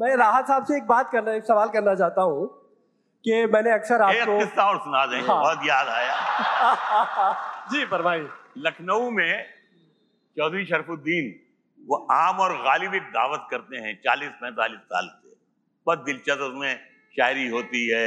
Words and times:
मैं 0.00 0.16
राहत 0.16 0.46
साहब 0.48 0.64
से 0.64 0.76
एक 0.76 0.86
बात 0.86 1.10
करना 1.12 1.32
एक 1.32 1.44
सवाल 1.44 1.68
करना 1.68 1.94
चाहता 1.94 2.22
हूँ 2.22 2.46
कि 3.24 3.46
मैंने 3.46 3.70
अक्सर 3.70 4.02
आपको 4.02 4.38
किस्सा 4.38 4.64
और 4.64 4.78
सुना 4.78 5.04
दें 5.06 5.20
हाँ। 5.20 5.40
बहुत 5.42 5.66
याद 5.66 5.88
आया। 5.88 6.14
जी 7.72 7.84
फरमाइए। 7.84 8.28
लखनऊ 8.58 9.10
में 9.10 9.44
चौधरी 10.36 10.64
शरफुद्दीन 10.64 11.28
वो 11.88 11.96
आम 12.12 12.40
और 12.40 12.56
गालिब 12.62 12.94
एक 12.94 13.02
दावत 13.02 13.46
करते 13.50 13.76
हैं 13.76 13.94
चालीस 14.04 14.30
पैंतालीस 14.40 14.80
साल 14.92 15.06
से। 15.08 15.34
बहुत 15.86 16.04
दिलचस्प 16.04 16.40
उसमें 16.40 16.80
शायरी 17.16 17.48
होती 17.48 17.86
है 17.88 18.06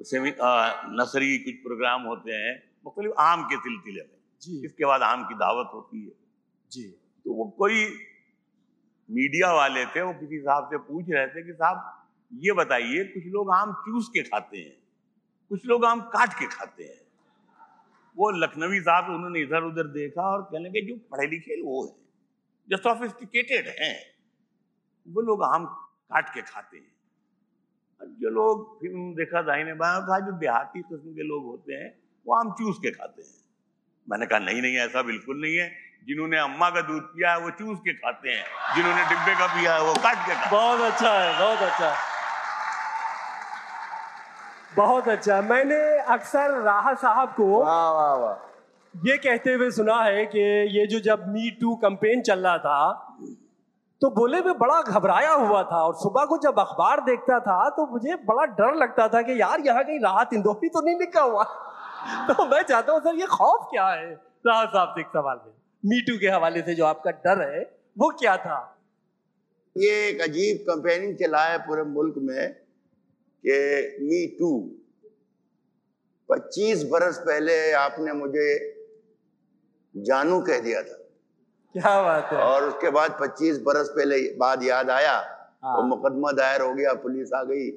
सेमी 0.00 0.32
नसरी 1.00 1.38
कुछ 1.38 1.54
प्रोग्राम 1.54 2.02
होते 2.02 2.32
हैं 2.32 2.54
मुख्तलिफ़ 2.84 3.12
आम 3.20 3.44
के 3.44 3.56
सिलसिले 3.56 4.02
में। 4.02 4.18
जी। 4.42 4.64
इसके 4.66 4.84
बाद 4.84 5.02
आम 5.02 5.24
की 5.24 5.34
दावत 5.34 5.70
होती 5.74 6.04
है। 6.04 6.12
जी। 6.72 6.82
तो 7.26 7.34
वो 7.34 7.44
कोई 7.58 7.84
मीडिया 9.10 9.52
वाले 9.52 9.86
थे, 9.86 10.02
वो 10.02 10.12
किसी 10.12 10.38
साहब 10.38 10.64
से 10.64 10.78
पूछ 10.78 11.06
रहे 11.08 11.26
थे 11.26 11.42
कि 11.42 11.52
साहब, 11.52 12.06
ये 12.32 12.52
बताइए, 12.52 13.04
कुछ 13.04 13.22
लोग 13.26 13.50
आम 13.50 13.72
चूस 13.72 14.08
के 14.08 14.22
खाते 14.22 14.58
हैं, 14.58 14.76
कुछ 15.48 15.66
लोग 15.66 15.84
आम 15.84 16.00
काट 16.00 16.32
के 16.32 16.46
खाते 16.46 16.84
हैं। 16.84 17.00
वो 18.16 18.30
लखनवी 18.30 18.80
साहब 18.80 19.14
उन्होंने 19.14 19.40
इधर 19.40 19.62
उधर 19.62 19.82
देखा 19.82 20.22
और 20.22 20.42
कहने 20.42 20.68
लगे, 20.68 20.80
जो 20.80 20.96
पढ़े 20.96 21.26
लिखे 21.26 21.62
वो 21.62 21.86
हैं, 21.86 21.94
जो 22.68 22.76
सोफिस्टिकेटेड 22.76 23.68
हैं, 23.68 24.00
वो 25.08 25.20
लोग 25.20 25.42
आम 25.42 25.66
काट 25.66 26.34
के 26.34 26.42
खाते 26.42 26.76
हैं। 26.76 26.92
और 28.00 28.06
जो 28.06 28.28
लोग 28.28 28.80
फिर 28.80 28.90
उन्होंने 28.90 29.14
देखा, 29.14 29.42
दाहिने 29.42 29.74
बाएँ 29.74 30.00
कहा, 30.00 30.18
जो 30.18 30.32
देहाती 30.32 30.80
किस्म 30.80 31.14
के 31.14 31.22
लोग 31.22 31.44
होते 31.44 31.72
हैं, 31.72 31.98
वो 32.26 32.34
आम 32.34 32.52
चूस 32.52 32.78
के 32.82 32.90
खाते 32.90 33.22
हैं। 33.22 33.44
मैंने 34.10 34.26
कहा, 34.26 34.38
नहीं 34.38 34.62
नहीं, 34.62 34.76
ऐसा 34.76 35.02
बिल्कुल 35.02 35.40
नहीं 35.40 35.56
है। 35.56 35.83
जिन्होंने 36.08 36.38
अम्मा 36.38 36.68
का 36.70 36.80
दूध 36.88 37.02
पिया 37.12 37.30
है 37.32 37.38
वो 37.40 37.50
चूस 37.58 37.78
के 37.84 37.92
खाते 37.98 38.30
हैं। 38.30 38.74
जिन्होंने 38.76 39.04
डिब्बे 39.08 39.34
का 39.34 39.46
पिया 39.54 39.74
है 39.74 39.82
वो 39.82 39.92
काट 40.04 40.26
के 40.26 40.34
खाते 40.34 40.50
बहुत 40.56 40.80
अच्छा 40.90 41.12
है 41.12 41.38
बहुत 41.38 41.62
अच्छा 41.68 41.88
है। 41.90 42.12
बहुत 44.76 45.08
अच्छा 45.08 45.40
मैंने 45.42 45.76
अक्सर 46.14 46.60
राहत 46.62 46.98
साहब 46.98 47.28
को 47.36 47.46
वाह 47.62 47.90
वाह 47.92 48.14
वाह। 48.24 48.34
ये 48.94 49.16
कहते 49.18 49.52
हुए 49.54 49.70
सुना 49.70 50.02
है 50.02 50.24
कि 50.26 50.40
ये 50.78 50.86
जो 50.86 51.00
जब 51.00 51.24
मी 51.28 51.50
टू 51.60 51.74
कैंपेन 51.84 52.22
चल 52.22 52.46
रहा 52.46 52.58
था 52.58 52.78
तो 54.02 54.10
बोले 54.10 54.40
में 54.42 54.58
बड़ा 54.58 54.80
घबराया 54.82 55.32
हुआ 55.32 55.62
था 55.62 55.82
और 55.84 55.94
सुबह 55.94 56.24
को 56.24 56.38
जब 56.38 56.58
अखबार 56.58 57.00
देखता 57.00 57.38
था 57.40 57.68
तो 57.76 57.86
मुझे 57.92 58.16
बड़ा 58.28 58.44
डर 58.58 58.74
लगता 58.74 59.08
था 59.08 59.22
कि 59.22 59.40
यार 59.40 59.60
यहाँ 59.66 59.84
कहीं 59.84 60.00
राहत 60.00 60.32
इंदौरी 60.34 60.68
तो 60.68 60.80
नहीं 60.80 60.98
लिखा 61.00 61.22
हुआ। 61.22 61.44
तो 62.28 62.44
मैं 62.46 62.62
चाहता 62.62 62.92
हूँ 62.92 63.00
सर 63.00 63.14
ये 63.14 63.26
खौफ 63.26 63.66
क्या 63.70 63.86
है? 63.86 64.10
राहत 64.46 64.68
साहब 64.68 64.92
से 64.94 65.00
एक 65.00 65.06
सवाल 65.06 65.40
में 65.46 65.52
मी 65.84 66.00
टू 66.00 66.16
के 66.18 66.28
हवाले 66.28 66.60
से 66.62 66.74
जो 66.74 66.84
आपका 66.84 67.10
डर 67.10 67.40
है 67.48 67.62
वो 67.98 68.08
क्या 68.10 68.36
था? 68.36 68.58
ये 69.76 70.08
एक 70.08 70.20
अजीब 70.20 70.64
कंपेनिंग 70.68 71.16
चला 71.16 71.44
है 71.44 71.58
पूरे 71.58 71.82
मुल्क 71.82 72.14
में 72.18 72.52
कि 73.44 73.56
मी 74.02 74.26
टू 74.38 74.50
25 76.28 76.82
बरस 76.84 77.18
पहले 77.18 77.56
आपने 77.72 78.12
मुझे 78.12 78.46
जानू 79.94 80.40
कह 80.40 80.58
दिया 80.58 80.82
था। 80.82 80.96
क्या 81.74 82.02
बात 82.02 82.32
है। 82.32 82.38
और 82.38 82.64
उसके 82.64 82.90
बाद 82.90 83.18
25 83.22 83.58
बरस 83.58 83.88
पहले 83.88 84.20
बाद 84.36 84.62
याद 84.62 84.90
आया 84.90 85.12
हाँ। 85.12 85.76
तो 85.76 85.82
मुकदमा 85.82 86.32
दायर 86.32 86.60
हो 86.60 86.72
गया 86.74 86.94
पुलिस 86.94 87.32
आ 87.32 87.42
गई 87.42 87.70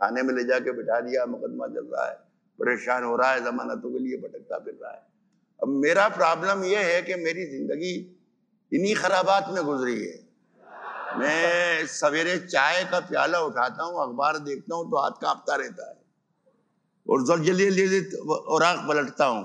थाने 0.00 0.22
में 0.22 0.34
ले 0.34 0.44
जाके 0.44 0.72
बिठा 0.72 1.00
दिया 1.00 1.26
मुकदमा 1.26 1.66
चल 1.66 1.88
रहा 1.94 2.06
है 2.08 2.14
परेशान 2.58 3.04
हो 3.04 3.16
रहा 3.16 3.32
है 3.32 3.44
जमानतों 3.44 3.90
के 3.90 3.98
लिए 3.98 4.16
भटकता 4.18 4.58
फिर 4.58 4.78
रहा 4.82 4.92
है। 4.92 5.13
अब 5.60 5.68
मेरा 5.82 6.08
प्रॉब्लम 6.08 6.64
यह 6.64 6.86
है 6.86 7.00
कि 7.02 7.14
मेरी 7.14 7.44
ज़िंदगी 7.46 7.94
इन्हीं 8.72 8.94
खराबात 8.94 9.46
में 9.48 9.64
गुजरी 9.64 9.98
है। 10.00 10.22
मैं 11.18 11.86
सवेरे 11.86 12.36
चाय 12.38 12.82
का 12.84 13.00
प्याला 13.00 13.40
उठाता 13.40 13.84
हूँ 13.84 14.02
अखबार 14.02 14.38
देखता 14.38 14.74
हूँ 14.74 14.90
तो 14.90 15.02
हाथ 15.02 15.20
कांपता 15.22 15.56
रहता 15.56 15.88
है। 15.90 15.96
और 17.06 17.24
जल्दी 17.26 17.64
जल्दी 17.64 17.86
जल्दी 17.88 18.16
और 18.26 18.62
आँख 18.62 18.88
पलटता 18.88 19.24
हूँ 19.24 19.44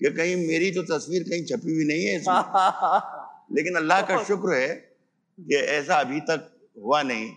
कि 0.00 0.10
कहीं 0.10 0.36
मेरी 0.46 0.70
तो 0.70 0.82
तस्वीर 0.90 1.22
कहीं 1.22 1.44
छपी 1.44 1.74
हुई 1.74 1.84
नहीं 1.84 2.04
है 2.04 2.16
इसमें। 2.16 2.34
लेकिन 3.56 3.76
अल्लाह 3.76 4.02
का 4.02 4.22
शुक्र 4.24 4.54
है 4.54 4.68
कि 5.38 5.56
ऐसा 5.56 6.00
अभी 6.00 6.20
तक 6.30 6.50
हुआ 6.76 7.02
नहीं। 7.02 7.30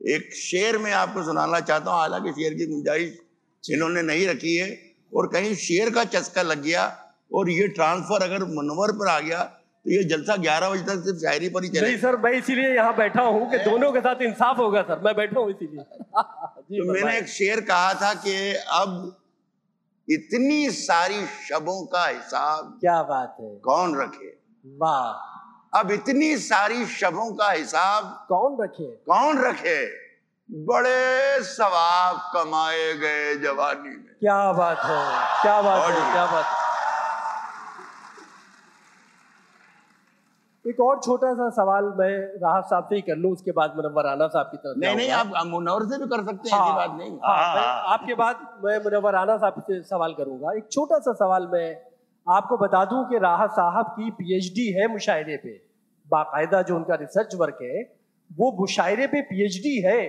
एक 0.00 0.34
शेर 0.34 0.78
में 0.78 0.92
आपको 0.92 1.22
सुनाना 1.24 1.60
चाहता 1.60 1.90
हूँ 1.90 1.98
हालाँकि 1.98 2.32
शेर 2.32 2.54
की 2.54 2.66
गुंजाइश 2.66 3.18
इन्होंने 3.64 4.02
नहीं 4.02 4.26
रखी 4.28 4.54
है। 4.56 4.68
और 5.12 5.26
कहीं 5.26 5.54
शेर 5.56 5.90
का 5.90 6.04
चस्का 6.06 6.42
लग 6.42 6.62
गया 6.62 6.86
और 7.30 7.50
ये 7.50 7.68
ट्रांसफ़र 7.68 8.22
अगर 8.22 8.44
मुनवर 8.44 8.92
पर 8.92 9.08
आ 9.08 9.18
गया 9.20 9.42
तो 9.84 9.90
ये 9.90 10.04
जलसा 10.04 10.36
ग्यारह 10.36 10.70
बजे 10.70 10.82
तक 10.82 11.04
सिर्फ़ 11.04 11.18
शायरी 11.18 11.48
पर 11.48 11.64
ही 11.64 11.68
नहीं 11.70 11.80
चलेगा 11.80 12.00
सर 12.00 12.16
मैं 12.16 12.32
इसीलिए 12.32 12.74
यहाँ 12.74 12.96
बैठा 12.96 13.22
हूँ 13.22 13.50
कि 13.50 13.58
दोनों 13.58 13.92
के 13.92 14.00
साथ 14.00 14.22
इंसाफ 14.22 14.58
होगा 14.58 14.82
सर 14.82 15.00
मैं 15.04 15.14
बैठा 15.16 15.40
हूँ 15.40 15.50
इसीलिए। 15.50 15.82
तो 16.78 16.92
मैंने 16.92 17.16
एक 17.18 17.28
शेर 17.28 17.60
कहा 17.60 17.94
था 17.94 18.12
कि 18.14 18.34
अब 18.72 19.16
इतनी 20.08 20.70
सारी 20.70 21.24
शबों 21.48 21.84
का 21.86 22.06
हिसाब 22.06 22.76
क्या 22.80 23.02
बात 23.02 23.36
है। 23.40 23.54
कौन 23.64 23.96
रखे? 24.00 24.34
वाह। 24.78 25.80
अब 25.80 25.90
इतनी 25.90 26.36
सारी 26.36 26.86
शबों 26.86 27.32
का 27.34 27.50
हिसाब 27.50 28.04
कौन 28.28 28.56
रखे? 28.62 28.90
कौन 29.08 29.38
रखे? 29.38 29.78
बड़े 30.50 31.40
सवाब 31.44 32.20
कमाए 32.34 32.92
गए 32.94 33.34
जवानी 33.34 33.88
में। 33.88 34.14
क्या 34.20 34.52
बात 34.52 34.78
है 34.84 35.02
क्या 35.42 35.60
बात 35.62 35.90
है 35.90 36.12
क्या 36.12 36.26
बात 36.26 36.44
है। 36.44 36.57
एक 40.68 40.80
और 40.80 40.98
छोटा 41.04 41.32
सा 41.34 41.48
सवाल 41.56 41.84
मैं 41.98 42.14
राहत 42.40 42.64
साहब 42.70 42.86
से 42.88 42.94
ही 42.94 43.02
कर 43.02 43.16
लूँ 43.16 43.30
उसके 43.32 43.52
बाद 43.52 43.70
मुनवर 43.70 43.84
मुनव्वराना 43.84 44.26
साहब 44.28 44.46
की 44.46 44.56
तरफ़ 44.56 44.78
नहीं 44.78 44.96
नहीं 44.96 45.10
आप 45.10 45.32
मुनवर 45.46 45.84
से 45.84 45.98
भी 45.98 46.06
कर 46.06 46.24
सकते 46.24 46.50
हैं 46.50 46.58
हाँ, 46.58 46.74
बात 46.76 46.98
नहीं। 46.98 47.10
हाँ, 47.24 47.54
हाँ। 47.54 47.92
आपके 47.92 48.14
बाद 48.14 48.40
मैं 48.64 48.74
मुनवर 48.74 48.90
मुनव्वराना 48.90 49.36
साहब 49.36 49.62
से 49.68 49.82
सवाल 49.82 50.14
करूँगा। 50.14 50.52
एक 50.56 50.68
छोटा 50.72 50.98
सा 50.98 51.12
सवाल 51.12 51.48
मैं 51.52 51.68
आपको 52.26 52.56
बता 52.56 52.84
दूँ 52.84 53.04
कि 53.10 53.18
राहत 53.18 53.50
साहब 53.52 53.86
की 53.90 54.10
पीएचडी 54.10 54.66
है 54.72 54.92
मुशायरे 54.92 55.36
पे। 55.36 55.56
बाकायदा 56.06 56.62
जो 56.62 56.76
उनका 56.76 56.94
रिसर्च 56.94 57.34
वर्क 57.36 57.58
है 57.62 57.82
वो 58.30 58.52
मुशायरे 58.60 59.06
पे 59.06 59.22
पीएचडी 59.24 59.76
है। 59.80 60.00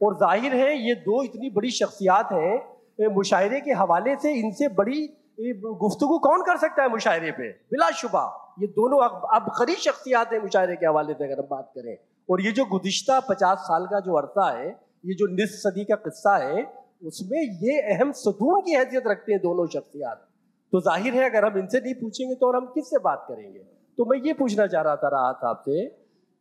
और 0.00 0.14
ज़ाहिर 0.18 0.54
है 0.56 0.76
ये 0.88 0.94
दो 1.00 1.22
इतनी 1.22 1.50
बड़ी 1.50 1.70
शख्सियात 1.70 2.32
हैं 2.32 3.08
मुशायरे 3.14 3.60
के 3.60 3.72
हवाले 3.74 4.14
से 4.16 4.32
इनसे 4.34 4.68
बड़ी 4.76 5.02
ए, 5.02 5.52
गुफ्तगू 5.64 6.18
कौन 6.18 6.42
कर 6.42 6.56
सकता 6.58 6.82
है 6.82 6.88
मुशायरे 6.90 7.30
पे? 7.32 7.48
बिलाशुबा। 7.70 8.41
ये 8.56 8.66
दोनों 8.70 8.98
अब 9.04 9.28
अबखरी 9.34 9.74
शख्सियात 9.78 10.32
हैं 10.32 10.40
मुशायरे 10.40 10.76
के 10.76 10.86
हवाले 10.86 11.14
से 11.14 11.24
अगर 11.24 11.38
हम 11.38 11.46
बात 11.50 11.70
करें। 11.76 11.96
और 12.28 12.40
ये 12.40 12.52
जो 12.52 12.64
गुदिश्ता 12.66 13.18
पचास 13.28 13.58
साल 13.60 13.86
का 13.86 14.00
जो 14.00 14.14
अरसा 14.16 14.50
है, 14.50 14.68
ये 15.04 15.14
जो 15.14 15.26
निस 15.32 15.62
सदी 15.62 15.84
का 15.84 15.96
किस्सा 15.98 16.36
है, 16.38 16.66
उसमें 17.06 17.40
ये 17.62 17.80
अहम 17.92 18.12
सतून 18.16 18.60
की 18.60 18.72
हैसियत 18.72 19.06
रखते 19.06 19.32
हैं 19.32 19.40
दोनों 19.42 19.66
शख्सियात। 19.68 20.28
तो 20.72 20.80
ज़ाहिर 20.80 21.14
है 21.14 21.28
अगर 21.30 21.44
हम 21.44 21.58
इनसे 21.58 21.80
नहीं 21.80 21.94
पूछेंगे 21.94 22.34
तो 22.34 22.46
और 22.46 22.56
हम 22.56 22.66
किससे 22.74 22.98
बात 23.00 23.24
करेंगे? 23.28 23.58
तो 23.98 24.04
मैं 24.04 24.18
ये 24.18 24.32
पूछना 24.34 24.66
चाह 24.66 24.82
रहा 24.82 24.96
था 24.96 25.08
राहत 25.10 25.36
साहब 25.36 25.62
से 25.64 25.84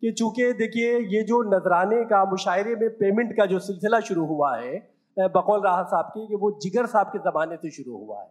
कि 0.01 0.11
चूँकि 0.13 0.51
देखिए 0.55 0.99
ये 1.09 1.23
जो 1.23 1.41
नजराने 1.47 2.03
का, 2.05 2.23
मुशायरे 2.25 2.75
में 2.75 2.89
पेमेंट 2.97 3.35
का 3.37 3.45
जो 3.45 3.59
सिलसिला 3.61 3.99
शुरू 4.01 4.25
हुआ 4.25 4.55
है 4.57 4.77
बकौल 5.17 5.61
राहत 5.63 5.87
साहब 5.87 6.05
की 6.07 6.27
कि 6.27 6.35
वो 6.35 6.51
जिगर 6.61 6.85
साहब 6.87 7.07
के 7.07 7.19
ज़माने 7.21 7.55
से 7.57 7.69
शुरू 7.71 7.97
हुआ 7.97 8.21
है। 8.21 8.29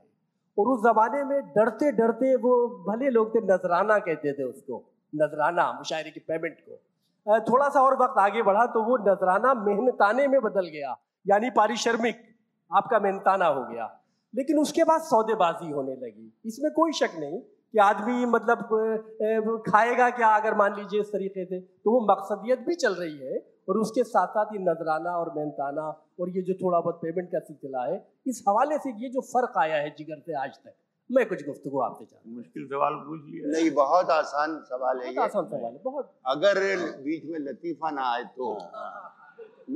और 0.60 0.68
उस 0.68 0.80
जमाने 0.82 1.22
में 1.24 1.40
डरते 1.50 1.90
डरते 1.92 2.34
वो 2.38 2.54
भले 2.88 3.10
लोग 3.10 3.34
थे, 3.34 3.40
नजराना 3.44 3.98
कहते 4.00 4.32
थे 4.32 4.44
उसको, 4.44 4.82
नजराना, 5.12 5.70
मुशायरे 5.72 6.10
की 6.10 6.20
पेमेंट 6.22 6.56
को। 6.60 7.40
थोड़ा 7.42 7.68
सा 7.68 7.82
और 7.82 7.96
वक्त 7.98 8.18
आगे 8.18 8.42
बढ़ा 8.42 8.64
तो 8.68 8.82
वो 8.84 8.96
नजराना 9.02 9.54
मेहनताने 9.56 10.26
में 10.28 10.40
बदल 10.42 10.68
गया, 10.68 10.96
यानी 11.26 11.50
पारिश्रमिक 11.52 12.26
आपका 12.70 12.98
मेहनताना 13.00 13.46
हो 13.48 13.64
गया। 13.64 13.86
लेकिन 14.34 14.58
उसके 14.58 14.84
बाद 14.84 15.00
सौदेबाजी 15.02 15.70
होने 15.70 15.94
लगी। 15.96 16.32
इसमें 16.46 16.70
कोई 16.72 16.92
शक 16.92 17.16
नहीं 17.18 17.38
कि 17.40 17.78
आदमी 17.80 18.24
मतलब 18.26 19.62
खाएगा 19.66 20.08
क्या 20.10 20.28
अगर 20.36 20.54
मान 20.56 20.74
लीजिए 20.76 21.00
इस 21.00 21.08
तरीके 21.08 21.44
से 21.44 21.58
तो 21.60 21.90
वो 21.90 22.00
मकसदियत 22.04 22.60
भी 22.60 22.74
चल 22.76 22.94
रही 22.94 23.16
है 23.18 23.38
और 23.70 23.78
उसके 23.78 24.04
साथ 24.04 24.36
साथ 24.36 24.52
ये 24.52 24.58
नजराना 24.60 25.10
और 25.16 25.32
मेहनताना 25.34 25.82
और 26.20 26.30
ये 26.36 26.42
जो 26.42 26.54
थोड़ा 26.62 26.78
बहुत 26.78 27.00
पेमेंट 27.02 27.28
का 27.32 27.38
सिलसिला 27.40 27.82
है 27.84 27.96
इस 28.26 28.42
हवाले 28.48 28.78
से 28.86 28.92
ये 29.02 29.08
जो 29.08 29.20
फ़र्क 29.26 29.58
आया 29.58 29.76
है 29.82 29.90
जिगर 29.98 30.22
से 30.26 30.38
आज 30.44 30.56
तक 30.56 30.72
मैं 31.10 31.24
कुछ 31.28 31.44
गुफ्तगू 31.46 31.80
आपसे 31.80 32.04
चाहता 32.04 32.28
हूँ। 32.28 32.36
मुश्किल 32.36 32.66
सवाल 32.66 32.94
पूछ 33.06 33.20
लिया। 33.30 33.48
नहीं 33.52 33.70
बहुत 33.76 34.10
आसान 34.10 34.52
सवाल 34.66 35.00
है 35.04 35.12
बहुत 35.14 35.30
आसान 35.30 35.46
सवाल 35.46 35.72
है 35.72 35.80
बहुत। 35.84 36.10
अगर 36.26 36.58
बीच 37.04 37.24
में 37.30 37.38
लतीफा 37.38 37.90
ना 37.90 38.02
आए 38.10 38.24
तो। 38.36 38.50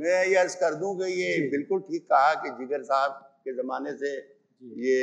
मैं 0.01 0.21
ये 0.27 0.35
अर्ज़ 0.35 0.55
कर 0.57 0.75
दूँ 0.75 0.95
कि 0.99 1.09
ये 1.13 1.49
बिल्कुल 1.49 1.79
ठीक 1.89 2.05
कहा 2.11 2.33
कि 2.43 2.49
जिगर 2.59 2.83
साहब 2.91 3.11
के 3.45 3.55
जमाने 3.57 3.93
से 4.03 4.13
ये 4.83 5.01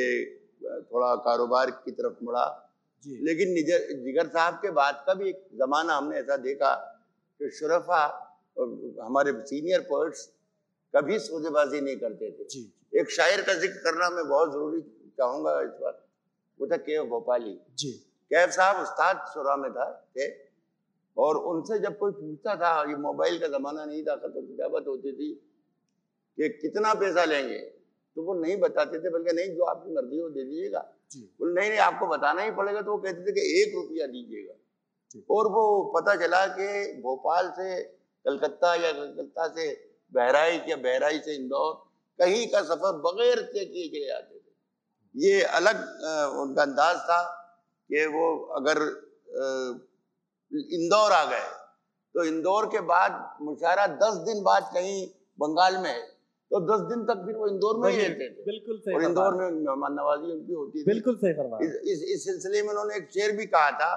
थोड़ा 0.93 1.15
कारोबार 1.29 1.71
की 1.85 1.91
तरफ़ 2.01 2.25
मुड़ा। 2.25 2.47
लेकिन 3.29 3.53
निजर 3.53 3.87
जिगर 4.05 4.27
साहब 4.35 4.55
के 4.63 4.71
बाद 4.81 5.03
का 5.07 5.15
भी 5.15 5.29
एक 5.29 5.45
जमाना 5.61 5.97
हमने 5.97 6.19
ऐसा 6.19 6.37
देखा 6.49 6.75
कि 7.41 7.51
शुरफा 7.51 8.03
हमारे 8.57 9.33
सीनियर 9.47 9.81
पोइट्स 9.83 10.27
कभी 10.95 11.19
सौदेबाजी 11.19 11.81
नहीं 11.81 11.97
करते 11.97 12.31
थे। 12.31 12.45
जी। 12.45 12.73
एक 12.93 13.11
शायर 13.11 13.43
का 13.43 13.55
ज़िक्र 13.55 13.79
करना 13.85 14.09
मैं 14.11 14.27
बहुत 14.29 14.53
ज़रूरी 14.53 14.81
चाहूँगा 15.19 15.61
इस 15.63 15.71
बार। 15.81 15.99
वो 16.61 16.67
था 16.67 16.77
केव 16.79 17.05
भोपाली। 17.05 17.59
जी। 17.79 17.93
कैफ 18.31 18.51
साहब 18.51 18.83
उस्ताद 18.83 19.25
शुरा 19.35 19.57
में 19.57 19.71
था 19.73 19.91
थे। 20.19 20.29
और 21.17 21.37
उनसे 21.37 21.79
जब 21.79 21.99
कोई 21.99 22.13
पूछता 22.13 22.55
था 22.57 22.73
ये 22.91 22.97
मोबाइल 22.99 23.39
का 23.39 23.49
जमाना 23.49 23.85
नहीं 23.85 24.03
था 24.05 24.17
तो 24.17 24.29
किताबत 24.33 24.85
होती 24.89 25.13
थी 25.13 25.33
कि 26.39 26.49
कितना 26.61 26.93
पैसा 26.95 27.25
लेंगे? 27.25 27.59
तो 28.17 28.23
वो 28.23 28.35
नहीं 28.35 28.57
बताते 28.61 28.99
थे 28.99 29.11
बल्कि 29.11 29.33
नहीं 29.33 29.55
जो 29.57 29.65
आपकी 29.65 29.95
मर्ज़ी 29.95 30.19
हो 30.19 30.29
दे 30.29 30.45
दीजिएगा। 30.45 30.81
बोले 31.17 31.53
नहीं 31.55 31.69
नहीं 31.71 31.79
आपको 31.81 32.07
बताना 32.07 32.43
ही 32.43 32.51
पड़ेगा। 32.51 32.81
तो 32.83 32.91
वो 32.93 32.99
कहते 32.99 33.27
थे 33.27 33.33
कि 33.33 33.63
एक 33.63 33.75
रुपया 33.75 34.07
दीजिएगा। 34.07 34.55
और 35.31 35.49
वो 35.53 35.65
पता 35.97 36.15
चला 36.17 36.47
कि 36.57 36.69
भोपाल 37.03 37.51
से 37.51 37.69
कलकत्ता 38.27 38.75
या 38.77 38.93
कलकत्ता 38.93 39.47
से 39.49 39.67
बहराइच 40.13 40.69
या 40.69 40.77
बहराइच 40.79 41.25
से 41.25 41.35
इंदौर 41.37 41.73
कहीं 42.19 42.47
का 42.49 42.63
सफ़र 42.65 43.01
बगैर 43.05 43.41
तय 43.45 43.65
किए 43.67 43.89
चले 43.89 44.07
जाते 44.07 44.35
थे। 44.35 44.51
ये 45.15 45.43
अलग 45.59 45.77
उनका 46.41 46.63
अंदाज 46.63 46.97
था 47.09 47.21
कि 47.91 48.07
वो 48.09 48.27
अगर 48.57 48.81
इंदौर 50.77 51.13
आ 51.13 51.25
गए 51.25 51.51
तो 52.15 52.25
इंदौर 52.25 52.67
के 52.67 52.81
बाद 52.87 53.13
मुशायरा 53.43 53.87
दस 53.99 54.17
दिन 54.27 54.43
बाद 54.43 54.71
कहीं 54.75 54.97
बंगाल 55.39 55.77
में 55.79 55.91
है 55.91 56.01
तो 56.51 56.61
दस 56.63 56.81
दिन 56.89 57.05
तक 57.05 57.23
फिर 57.27 57.37
वो 57.37 57.47
इंदौर 57.49 57.77
में 57.77 57.91
ही 57.91 57.97
रहते 57.99 58.29
थे। 58.31 58.43
बिल्कुल 58.45 58.79
सही 58.79 58.95
और 58.95 59.03
इंदौर 59.03 59.35
में 59.35 59.51
मेहमान 59.51 59.93
नवाजी 59.93 60.33
उनकी 60.33 60.53
होती 60.53 60.81
थी। 60.81 60.85
बिल्कुल 60.85 61.17
सही 61.17 61.31
इस, 61.31 61.75
इस, 61.85 62.03
इस 62.05 62.25
सिलसिले 62.25 62.63
में 62.63 62.71
उन्होंने 62.71 62.97
एक 62.97 63.09
शेर 63.11 63.37
भी 63.37 63.47
कहा 63.47 63.71
था 63.79 63.93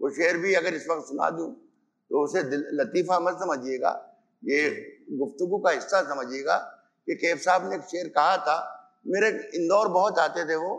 वो 0.00 0.10
शेर 0.10 0.36
भी 0.36 0.54
अगर 0.54 0.74
इस 0.74 0.86
वक्त 0.90 1.06
सुना 1.06 1.30
दूँ 1.30 1.48
तो 2.10 2.24
उसे 2.24 2.42
लतीफा 2.74 3.18
मत 3.20 3.34
समझिएगा। 3.34 3.90
ये 4.42 4.60
गुफ्तगु 5.12 5.58
का 5.58 5.70
हिस्सा 5.70 6.02
समझिएगा 6.04 6.56
कि 7.08 7.14
कैफ 7.16 7.38
साहब 7.40 7.68
ने 7.70 7.76
एक 7.76 7.82
शेर 7.84 8.08
कहा 8.08 8.36
था 8.38 8.56
मेरे 9.06 9.28
इंदौर 9.54 9.88
बहुत 9.90 10.18
आते 10.18 10.44
थे 10.44 10.56
वो 10.56 10.74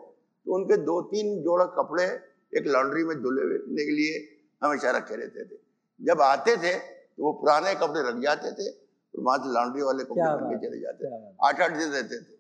तो 0.45 0.55
उनके 0.55 0.77
दो 0.85 1.01
तीन 1.09 1.41
जोड़ा 1.43 1.65
कपड़े 1.73 2.05
एक 2.53 2.67
लॉन्ड्री 2.67 3.03
में 3.03 3.15
धुलने 3.21 3.85
के 3.85 3.91
लिए 3.91 4.19
हमेशा 4.61 4.91
रखे 4.91 5.15
रहते 5.15 5.43
थे। 5.45 5.57
जब 5.99 6.21
आते 6.21 6.55
थे 6.57 6.73
तो 6.73 7.23
वो 7.23 7.31
पुराने 7.33 7.73
कपड़े 7.75 8.01
रख 8.01 8.21
जाते 8.23 8.51
थे 8.51 8.69
और 8.69 9.23
वहाँ 9.23 9.37
से 9.37 9.53
लॉन्ड्री 9.53 9.81
वाले 9.81 10.03
कपड़े 10.03 10.23
पहन 10.23 10.49
के 10.51 10.67
चले 10.67 10.79
जाते 10.81 11.05
थे। 11.05 11.17
आठ 11.43 11.61
आठ 11.61 11.77
दिन 11.77 11.91
रहते 11.91 12.17
थे। 12.17 12.33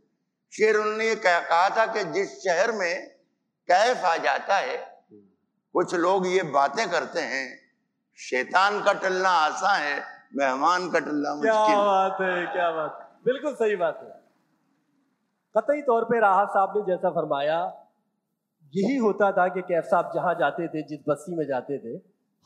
शेर 0.53 0.77
उन्होंने 0.77 1.07
ये 1.07 1.15
कहा 1.17 1.69
था 1.77 1.85
कि 1.93 2.03
जिस 2.13 2.33
शहर 2.39 2.71
में 2.71 3.07
कैफ 3.69 4.03
आ 4.05 4.15
जाता 4.23 4.57
है 4.57 4.77
कुछ 5.75 5.93
लोग 5.97 6.27
ये 6.27 6.43
बातें 6.51 6.89
करते 6.91 7.19
हैं 7.21 7.45
शैतान 8.19 8.79
का 8.83 8.93
टलना 8.99 9.29
आसान 9.39 9.81
है 9.81 9.95
मेहमान 10.35 10.89
का 10.91 10.99
टलना 10.99 11.33
मुश्किल 11.35 11.51
क्या 11.65 11.79
बात 11.79 12.21
है 12.21 12.45
क्या 12.53 12.69
बात 12.71 13.01
बिल्कुल 13.25 13.53
सही 13.55 13.75
बात 13.75 13.99
है। 14.03 14.13
कतई 15.55 15.81
तौर 15.83 16.03
पे 16.05 16.19
राहत 16.19 16.49
साहब 16.49 16.77
ने 16.77 16.83
जैसा 16.85 17.09
फरमाया 17.11 17.59
यही 18.73 18.95
होता 18.97 19.31
था 19.31 19.47
कि 19.49 19.61
कैफ 19.63 19.83
साहब 19.85 20.11
जहाँ 20.15 20.33
जाते 20.35 20.67
थे 20.67 20.81
जिस 20.85 20.99
बस्ती 21.07 21.35
में 21.35 21.45
जाते 21.47 21.77
थे 21.79 21.93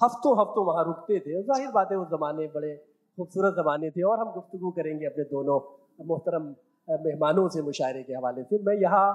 हफ्तों 0.02 0.34
हफ्तों 0.40 0.66
वहाँ 0.66 0.84
रुकते 0.86 1.20
थे। 1.20 1.42
ज़ाहिर 1.44 1.72
बात 1.72 1.92
है 1.92 1.98
उस 1.98 2.08
ज़माने 2.10 2.48
बड़े 2.50 2.76
खूबसूरत 3.18 3.56
ज़माने 3.56 3.90
थे 3.92 4.04
और 4.04 4.20
हम 4.20 4.32
गुफ्तु 4.34 4.72
करेंगे 4.74 5.06
अपने 5.06 5.24
दोनों 5.32 5.60
मोहतरम 6.08 6.44
मेहमानों 6.88 7.48
से 7.50 7.62
मुशायरे 7.62 8.04
के 8.04 8.14
हवाले 8.14 8.44
से। 8.44 8.64
मैं 8.66 8.76
यहाँ 8.82 9.08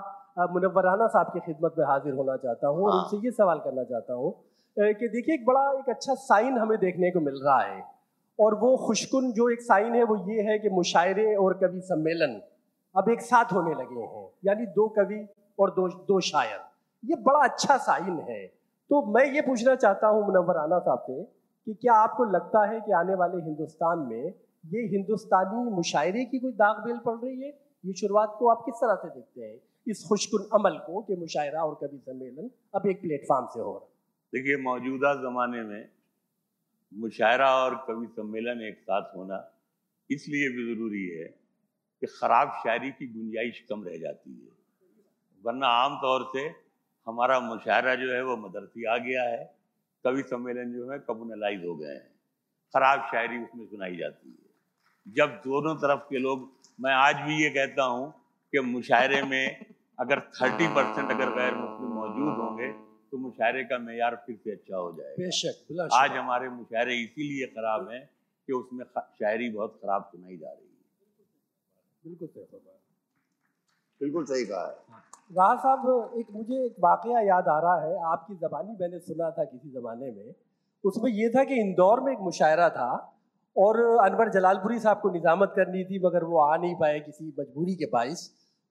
मुनवराना 0.50 1.06
साहब 1.08 1.30
की 1.32 1.40
खिदमत 1.42 1.74
में 1.78 1.86
हाजिर 1.86 2.14
होना 2.14 2.36
चाहता 2.38 2.68
हूँ 2.68 2.84
और 2.84 2.92
हाँ। 2.92 3.02
उनसे 3.02 3.26
ये 3.26 3.30
सवाल 3.34 3.58
करना 3.60 3.84
चाहता 3.84 4.14
हूँ 4.14 4.34
कि 4.78 5.08
देखिए, 5.08 5.34
एक 5.34 5.46
बड़ा, 5.46 5.78
एक 5.78 5.88
अच्छा 5.88 6.14
साइन 6.14 6.58
हमें 6.58 6.78
देखने 6.78 7.10
को 7.10 7.20
मिल 7.20 7.34
रहा 7.34 7.62
है। 7.62 7.84
और 8.40 8.54
वो 8.54 8.76
खुशकुन 8.76 9.32
जो 9.32 9.48
एक 9.50 9.60
साइन 9.60 9.94
है, 9.94 10.02
वो 10.02 10.30
ये 10.30 10.42
है 10.42 10.58
कि 10.58 10.68
मुशायरे 10.68 11.34
और 11.34 11.54
कवि 11.54 11.80
सम्मेलन 11.80 12.42
अब 12.96 13.08
एक 13.08 13.20
साथ 13.20 13.44
होने 13.44 13.74
लगे 13.74 14.00
हैं। 14.00 14.30
यानी 14.44 14.66
दो 14.66 14.88
कवि 14.88 15.28
और 15.58 15.70
दो 15.70 15.88
दो 15.88 16.20
शायर। 16.20 16.60
ये 17.04 17.16
बड़ा 17.16 17.38
अच्छा 17.38 17.76
साइन 17.76 18.18
है। 18.18 18.46
तो 18.90 19.12
मैं 19.12 19.24
ये 19.24 19.40
पूछना 19.40 19.74
चाहता 19.74 20.06
हूँ 20.06 20.26
मुनवराना 20.26 20.78
साहब 20.78 20.98
से 20.98 21.22
कि 21.66 21.74
क्या 21.74 21.94
आपको 21.94 22.24
लगता 22.24 22.70
है 22.70 22.80
कि 22.80 22.92
आने 22.92 23.14
वाले 23.14 23.42
हिंदुस्तान 23.42 23.98
में 23.98 24.34
ये 24.66 24.80
हिंदुस्तानी 24.80 25.70
मुशायरे 25.70 26.24
की 26.24 26.38
कोई 26.38 26.52
दाग 26.52 26.84
बेल 26.84 26.98
पड़ 26.98 27.16
रही 27.16 27.42
है? 27.42 27.48
ये 27.86 27.92
शुरुआत 27.92 28.36
को 28.38 28.48
आप 28.48 28.62
किस 28.66 28.74
तरह 28.74 28.94
से 28.94 29.08
देखते 29.08 29.40
हैं? 29.40 29.60
इस 29.88 30.06
खुशकुन 30.08 30.48
अमल 30.54 30.78
को 30.78 31.02
कि 31.02 31.16
मुशायरा 31.16 31.64
और 31.64 31.74
कवि 31.74 31.98
सम्मेलन 31.98 32.50
अब 32.74 32.86
एक 32.86 33.00
प्लेटफॉर्म 33.00 33.46
से 33.46 33.60
हो 33.60 33.72
रहा 33.72 33.93
देखिए, 34.32 34.56
मौजूदा 34.56 35.14
ज़माने 35.14 35.62
में 35.62 35.88
मुशायरा 36.92 37.50
और 37.56 37.74
कवि 37.88 38.06
सम्मेलन 38.06 38.62
एक 38.62 38.78
साथ 38.80 39.14
होना 39.16 39.38
इसलिए 40.10 40.48
भी 40.48 40.64
ज़रूरी 40.64 41.04
है 41.08 41.26
कि 42.02 42.06
ख़राब 42.06 42.50
शायरी 42.64 42.90
की 42.90 43.06
गुंजाइश 43.06 43.64
कम 43.70 43.84
रह 43.84 43.98
जाती 43.98 44.30
है। 44.30 44.52
वरना 45.44 45.66
आम 45.66 45.96
तौर 45.96 46.24
से 46.32 46.42
हमारा 47.06 47.38
मुशायरा 47.40 47.94
जो 47.94 48.12
है, 48.12 48.22
वो 48.24 48.36
मदरसी 48.36 48.84
आ 48.84 48.96
गया 48.96 49.22
है। 49.22 49.44
कवि 50.04 50.22
सम्मेलन 50.22 50.72
जो 50.72 50.90
है 50.90 50.98
कम्युनलाइज 50.98 51.64
हो 51.64 51.74
गए 51.76 51.94
हैं। 51.94 52.08
ख़राब 52.74 53.08
शायरी 53.12 53.38
उसमें 53.38 53.66
सुनाई 53.66 53.96
जाती 53.96 54.28
है। 54.30 55.14
जब 55.14 55.40
दोनों 55.44 55.74
तरफ़ 55.76 56.00
के 56.10 56.18
लोग, 56.18 56.50
मैं 56.78 56.92
आज 56.92 57.16
भी 57.26 57.42
ये 57.42 57.50
कहता 57.50 57.84
हूँ 57.84 58.10
कि 58.52 58.60
मुशायरे 58.60 59.22
में 59.22 59.66
अगर 59.98 60.20
थर्टी 60.34 60.66
परसेंट 60.74 61.10
अगर 61.10 61.30
गैर 61.34 61.54
मुस्लिम 61.54 61.92
मौजूद 61.92 62.38
होंगे 62.38 62.68
तो 63.14 63.18
मुशायरे 63.20 63.62
का 63.64 63.76
मैार 63.78 64.14
फिर 64.26 64.36
से 64.36 64.52
अच्छा 64.52 64.76
हो 64.76 64.90
जाएगा। 64.92 65.16
बेशक 65.18 65.90
आज 65.94 66.10
हमारे 66.12 66.48
मुशायरे 66.50 66.94
इसीलिए 67.02 67.46
ख़राब 67.48 67.88
हैं 67.90 68.00
कि 68.48 68.52
उसमें 68.52 68.84
शायरी 69.18 69.50
बहुत 69.50 69.78
ख़राब 69.82 70.08
सुनाई 70.12 70.36
जा 70.36 70.50
रही 70.50 70.66
है। 70.66 70.80
बिल्कुल 72.04 72.28
सही 72.28 72.58
बिल्कुल 74.00 74.24
सही 74.26 74.44
कहा 74.46 74.64
है। 74.66 74.98
राह 75.32 75.54
साहब 75.56 76.18
एक 76.18 76.32
मुझे 76.32 76.58
एक 76.64 76.74
वाकया 76.80 77.20
याद 77.22 77.48
आ 77.48 77.58
रहा 77.60 77.78
है। 77.84 77.94
आपकी 78.10 78.34
ज़बानी 78.36 78.76
मैंने 78.80 78.98
सुना 79.00 79.30
था 79.32 79.44
किसी 79.46 79.70
ज़माने 79.70 80.10
में। 80.10 80.34
उसमें 80.84 81.10
यह 81.12 81.30
था 81.36 81.44
कि 81.44 81.60
इंदौर 81.60 82.00
में 82.00 82.12
एक 82.12 82.20
मुशायरा 82.22 82.68
था 82.72 82.92
और 83.56 83.82
अनवर 84.02 84.30
जलालपुरी 84.32 84.78
साहब 84.80 85.00
को 85.00 85.10
निज़ामत 85.12 85.52
करनी 85.56 85.84
थी 85.84 86.06
मगर 86.06 86.24
वो 86.26 86.38
आ 86.42 86.56
नहीं 86.56 86.74
पाए 86.76 87.00
किसी 87.02 87.32
मजबूरी 87.38 87.74
के 87.76 87.86
बायस 87.92 88.30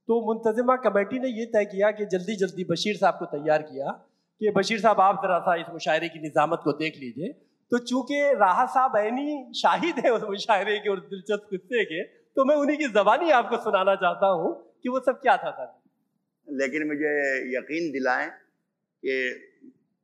तो 0.10 0.24
मुंतजमा 0.26 0.76
कमेटी 0.84 1.20
ने 1.20 1.30
यह 1.32 1.46
तय 1.54 1.66
किया 1.68 1.92
कि 1.94 2.06
जल्दी 2.12 2.36
जल्दी 2.38 2.64
बशीर 2.72 2.98
साहब 2.98 3.16
को 3.20 3.26
तैयार 3.34 3.62
किया। 3.68 4.02
कि 4.44 4.52
बशीर 4.52 4.80
साहब 4.80 5.00
आप 5.02 5.20
ज़रा 5.24 5.38
सा 5.42 5.54
इस 5.56 5.68
मुशायरे 5.72 6.08
की 6.10 6.20
निज़ामत 6.20 6.62
को 6.64 6.72
देख 6.80 6.96
लीजिए। 7.00 7.28
तो 7.72 7.78
चूँकि 7.82 8.18
राह 8.38 8.66
साहब 8.72 8.96
ऐनी 8.98 9.28
शाहिद 9.56 10.00
है 10.06 10.10
उस 10.12 10.24
मुशायरे 10.30 10.78
के 10.80 10.90
और 10.90 11.00
दिलचस्प 11.06 11.46
किस्से 11.52 11.84
के 11.86 12.02
तो 12.38 12.46
मैं 12.46 12.56
उन्हीं 12.56 12.78
की 12.78 12.88
ज़बानी 12.90 13.30
आपको 13.32 13.58
सुनाना 13.64 13.94
चाहता 14.02 14.28
हूँ 14.34 14.50
कि 14.84 14.90
वो 14.90 15.00
सब 15.06 15.22
क्या 15.22 15.36
था 15.38 15.52
सर 15.52 15.70
लेकिन 16.48 16.88
मुझे 16.88 17.14
यकीन 17.54 17.92
दिलाएँ 17.92 18.28
कि 19.04 19.16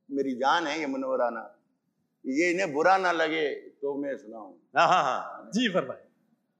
मेरी 0.08 0.32
जान 0.36 0.66
है 0.66 0.78
ये 0.80 0.86
मुनवराना 0.86 1.44
ये 2.24 2.50
इन्हें 2.50 2.72
बुरा 2.72 2.96
ना 2.98 3.12
लगे 3.12 3.44
तो 3.82 3.94
मैं 3.98 4.16
सुनाऊं। 4.16 4.50
हाँ 4.78 4.86
हाँ 4.88 5.02
हाँ। 5.04 5.50
जी 5.54 5.68
फरमाए 5.74 6.02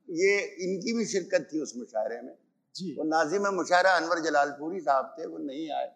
ये 0.08 0.36
इनकी 0.66 0.96
भी 0.98 1.04
शिरकत 1.06 1.48
थी 1.52 1.62
उस 1.62 1.74
मुशायरे 1.76 2.20
में। 2.20 2.34
जी। 2.74 2.94
वो 2.98 3.04
नाजिम 3.06 3.48
मुशायरा 3.54 3.96
अनवर 3.96 4.22
जलालपुरी 4.24 4.80
साहब 4.82 5.14
थे 5.18 5.26
वो 5.26 5.38
नहीं 5.40 5.68
आए। 5.72 5.90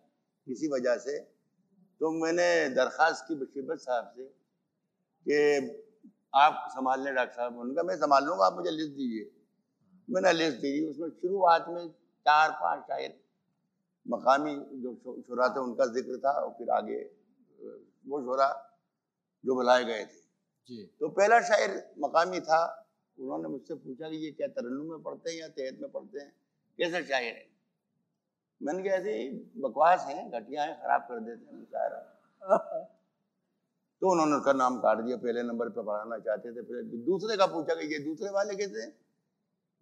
किसी 0.47 0.69
वजह 0.71 0.97
से 0.99 1.17
तो 2.01 2.11
मैंने 2.13 2.49
दरख्वास्त 2.75 3.25
की 3.29 3.35
बशीबत 3.35 3.79
साहब 3.81 4.13
से 4.17 4.25
कि 5.27 5.37
आप 6.37 6.67
संभाल 6.71 7.05
लें 7.05 7.15
डॉक्टर 7.15 7.35
साहब। 7.35 7.59
उनका 7.59 7.83
मैं 7.83 7.97
संभाल 7.97 8.25
लूँगा 8.25 8.47
आप 8.47 8.57
मुझे 8.57 8.71
लिस्ट 8.71 8.93
दीजिए। 8.93 9.31
मैंने 10.09 10.33
लिस्ट 10.33 10.59
दी 10.59 10.73
उसमें 10.87 11.09
शुरुआत 11.11 11.67
में 11.69 11.87
चार 12.27 12.51
पाँच 12.61 12.83
शायर 12.83 13.15
मकामी 14.07 14.55
जो 14.83 14.95
शुरा 15.23 15.49
थे 15.49 15.61
उनका 15.61 15.87
ज़िक्र 15.93 16.19
था 16.19 16.33
और 16.41 16.51
फिर 16.59 16.71
आगे 16.71 17.01
वो 18.05 18.21
शुरा 18.23 18.49
जो 19.45 19.55
बुलाए 19.55 19.85
गए 19.85 20.05
थे। 20.05 20.23
जी। 20.71 20.85
तो 21.01 21.09
पहला 21.11 21.41
शायर 21.43 21.71
मकामी 21.99 22.41
था। 22.41 22.61
उन्होंने 23.19 23.49
मुझसे 23.49 23.75
पूछा 23.77 24.09
कि 24.11 24.17
ये 24.17 24.31
क्या 24.33 24.47
तरन्नुम 24.51 24.91
में 24.91 25.03
पढ़ते 25.03 25.31
हैं 25.31 25.39
या 25.39 25.49
तहत 25.49 25.79
में 25.81 25.91
पढ़ते 25.91 26.21
हैं? 26.21 26.33
कैसे 26.79 27.03
शायर 27.05 27.35
है? 27.35 27.47
मैंने 28.62 28.82
कहा 28.82 28.94
ऐसे 28.94 29.12
ही 29.18 29.28
बकवास 29.62 30.04
हैं 30.08 30.30
घटिया 30.30 30.62
हैं 30.64 30.75
खराब 30.82 31.00
कर 31.00 31.20
देते 31.20 31.46
हैं 31.46 31.58
मुशायरा 31.58 31.99
तो 34.02 34.11
उन्होंने 34.11 34.37
उसका 34.37 34.52
नाम 34.52 34.78
काट 34.78 34.99
दिया 34.99 35.16
पहले 35.16 35.42
नंबर 35.42 35.68
पे 35.68 35.82
पढ़ाना 35.82 36.18
चाहते 36.18 36.52
थे 36.52 36.62
फिर 36.62 36.82
दूसरे 37.04 37.37
का 37.37 37.46
पूछा 37.46 37.75
कि 37.75 37.87
ये 37.92 37.99
दूसरे 37.99 38.30
वाले 38.30 38.54
कैसे 38.56 38.82
हैं? 38.82 38.92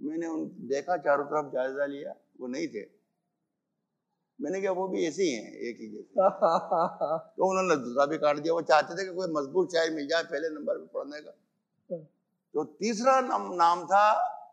मैंने 0.00 0.26
उन 0.26 0.44
देखा 0.68 0.96
चारों 0.96 1.24
तरफ़ 1.24 1.52
जायजा 1.52 1.86
लिया 1.86 2.14
वो 2.40 2.46
नहीं 2.46 2.68
थे। 2.68 2.82
मैंने 4.40 4.60
कहा 4.62 4.72
वो 4.72 4.88
भी 4.88 5.06
ऐसे 5.06 5.22
ही 5.22 5.32
हैं 5.32 5.52
एक 5.52 5.78
ही 5.80 5.88
जैसे 5.88 6.14
तो 7.36 7.50
उन्होंने 7.50 7.76
दूसरा 7.76 8.06
भी 8.06 8.18
काट 8.18 8.38
दिया 8.38 8.54
वो 8.54 8.62
चाहते 8.62 8.94
थे 8.94 9.04
कि 9.08 9.14
कोई 9.14 9.28
मज़बूत 9.32 9.72
शायर 9.72 9.90
मिल 9.94 10.06
जाए 10.08 10.22
पहले 10.22 10.48
नंबर 10.48 10.78
पे 10.78 10.86
पढ़ने 10.94 11.20
का। 11.20 11.30
तो 12.54 12.64
तीसरा 12.64 13.20
नाम, 13.20 13.52
नाम 13.54 13.84
था 13.86 14.04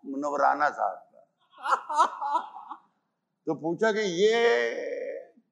मुनवराना 0.05 0.69
साहब 0.69 0.97
का। 0.97 2.45
तो 3.47 3.53
पूछा 3.55 3.91
कि 3.91 4.01
ये 4.21 4.33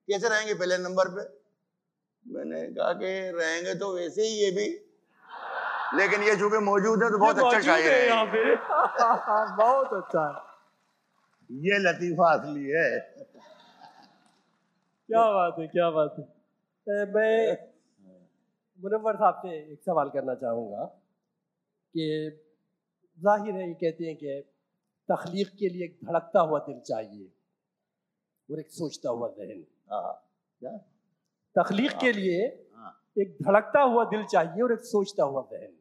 कैसे 0.08 0.30
रहेंगे 0.30 0.54
पहले 0.54 0.78
नंबर 0.78 1.10
पे? 1.10 1.24
मैंने 2.26 2.62
कहा 2.74 2.92
कि 2.94 3.12
रहेंगे 3.38 3.74
तो 3.76 3.94
वैसे 3.96 4.28
ही 4.28 4.44
ये 4.44 4.52
भी। 4.52 4.68
लेकिन 5.98 6.24
ये 6.24 6.36
चूँकि 6.36 6.58
मौजूद 6.64 7.04
है 7.04 7.10
तो 7.10 7.18
बहुत 7.18 7.38
अच्छा 7.40 7.60
शायर 7.62 7.92
है 7.94 8.08
यहाँ 8.08 8.26
पे। 8.26 8.56
बहुत 9.62 9.94
अच्छा। 9.94 10.26
ये 11.50 11.78
लतीफा 11.80 12.32
असली 12.34 12.66
है। 12.70 12.90
क्या 15.10 15.24
बात 15.32 15.56
है 15.60 15.68
क्या 15.68 15.90
बात 15.90 16.16
है। 16.20 16.26
मैं 17.14 17.36
मुनव्वर 18.80 19.16
साहब 19.16 19.40
से 19.46 19.56
एक 19.74 19.80
सवाल 19.86 20.10
करना 20.10 20.34
चाहूँगा 20.36 20.86
कि 21.96 22.06
ज़ाहिर 23.20 23.56
है 23.56 23.68
ये 23.68 23.74
कहते 23.74 24.06
हैं 24.06 24.16
कि 24.16 24.40
तख्लीक 25.10 25.56
के 25.60 25.70
लिए 25.70 25.86
एक 25.86 25.98
धड़कता 26.06 26.40
हुआ 26.42 26.60
दिल 26.60 26.80
चाहिए। 26.88 27.26
और 28.50 28.60
एक 28.60 28.72
सोचता 28.72 29.10
हुआ 29.10 29.30
जहन। 29.30 29.66
हाँ, 29.92 30.30
क्या 30.62 30.78
तख्लीक 31.56 31.92
के 31.92 32.12
लिए 32.12 32.68
हाँ। 32.76 33.04
एक 33.20 33.38
धड़कता 33.42 33.82
हुआ 33.82 34.06
दिल 34.06 34.26
चाहिए 34.26 34.62
और 34.62 34.74
एक 34.74 34.80
सोचता 34.80 35.24
हुआ 35.24 35.48
जहन। 35.52 35.78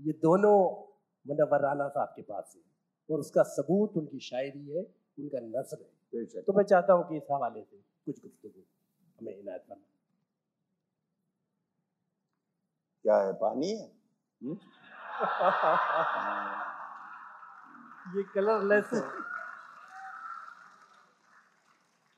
ये 0.00 0.12
दोनों 0.12 0.86
मुनव्वर 1.26 1.60
राना 1.60 1.88
साहब 1.88 2.12
के 2.16 2.22
पास 2.22 2.52
है 2.56 2.62
और 3.10 3.20
उसका 3.20 3.42
सबूत 3.42 3.96
उनकी 3.96 4.20
शायरी 4.20 4.70
है 4.70 4.94
उनका 5.18 5.40
नसर 5.40 5.82
है। 5.82 5.92
तो 6.42 6.52
मैं 6.52 6.64
चाहता 6.64 6.92
हूँ 6.92 7.08
कि 7.08 7.16
इस 7.16 7.22
हवाले 7.32 7.62
से 7.62 7.76
कुछ 7.76 8.22
गुफ्तगू 8.22 8.62
हमें 9.20 9.36
इनायत 9.36 9.64
करना 9.68 9.82
क्या 13.04 13.16
है 13.16 13.32
पानी 13.32 13.70
है? 13.70 13.92
हम्म? 14.40 14.58
ये 18.16 18.22
कलरलेस 18.34 18.90
है। 18.94 19.00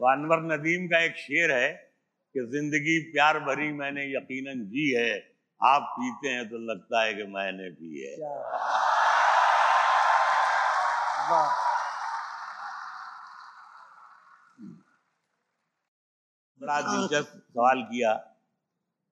तो 0.04 0.08
अनवर 0.10 0.40
नदीम 0.42 0.86
का 0.86 0.98
एक 1.02 1.14
शेर 1.16 1.52
है 1.52 1.68
कि 2.34 2.40
ज़िंदगी 2.46 2.98
प्यार 3.12 3.38
भरी 3.40 3.72
मैंने 3.72 4.02
यकीनन 4.04 4.64
जी 4.64 4.90
है 4.92 5.12
आप 5.60 5.86
पीते 5.92 6.28
हैं 6.28 6.48
तो 6.48 6.58
लगता 6.72 7.02
है 7.02 7.14
कि 7.14 7.22
मैंने 7.22 7.68
पी 7.70 8.02
है। 8.02 8.16
बड़ा 16.60 16.80
दिलचस्प 16.80 17.32
सवाल 17.38 17.82
किया। 17.82 18.12